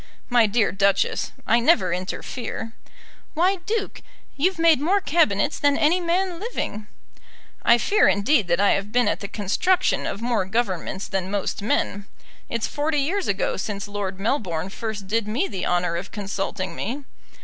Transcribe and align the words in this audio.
"My 0.31 0.47
dear 0.47 0.71
Duchess, 0.71 1.31
I 1.45 1.59
never 1.59 1.93
interfere." 1.93 2.73
"Why, 3.35 3.57
Duke, 3.67 4.01
you've 4.35 4.57
made 4.57 4.81
more 4.81 4.99
Cabinets 4.99 5.59
than 5.59 5.77
any 5.77 5.99
man 5.99 6.39
living." 6.39 6.87
"I 7.61 7.77
fear, 7.77 8.07
indeed, 8.07 8.47
that 8.47 8.59
I 8.59 8.71
have 8.71 8.91
been 8.91 9.07
at 9.07 9.19
the 9.19 9.27
construction 9.27 10.07
of 10.07 10.19
more 10.19 10.45
Governments 10.45 11.07
than 11.07 11.29
most 11.29 11.61
men. 11.61 12.07
It's 12.49 12.65
forty 12.65 12.97
years 12.99 13.27
ago 13.27 13.57
since 13.57 13.87
Lord 13.87 14.19
Melbourne 14.19 14.69
first 14.69 15.05
did 15.05 15.27
me 15.27 15.47
the 15.47 15.67
honour 15.67 15.95
of 15.97 16.09
consulting 16.09 16.75
me. 16.75 17.05